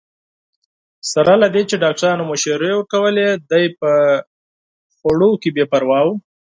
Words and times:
سره 1.11 1.33
له 1.41 1.47
دې 1.53 1.61
چې 1.69 1.75
ډاکټرانو 1.83 2.29
مشورې 2.31 2.71
ورکولې، 2.73 3.27
دی 3.49 3.65
په 3.79 3.91
خوړو 4.97 5.31
کې 5.41 5.49
بې 5.55 5.65
پروا 5.71 5.99
وو. 6.05 6.13